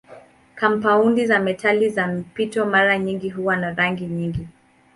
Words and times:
Kampaundi 0.55 1.25
za 1.25 1.39
metali 1.39 1.89
za 1.89 2.07
mpito 2.07 2.65
mara 2.65 2.97
nyingi 2.97 3.29
huwa 3.29 3.57
na 3.57 3.73
rangi 3.73 4.05
nyingi. 4.05 4.47